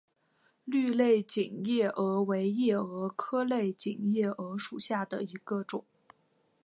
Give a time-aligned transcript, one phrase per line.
[0.65, 5.85] 绿类锦夜蛾为夜蛾科类锦夜蛾属下的一个种。